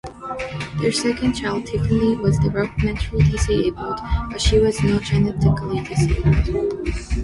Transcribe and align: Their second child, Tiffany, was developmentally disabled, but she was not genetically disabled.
Their 0.81 0.91
second 0.93 1.35
child, 1.35 1.67
Tiffany, 1.67 2.15
was 2.15 2.39
developmentally 2.39 3.29
disabled, 3.29 3.99
but 4.31 4.41
she 4.41 4.57
was 4.57 4.81
not 4.81 5.03
genetically 5.03 5.83
disabled. 5.83 6.89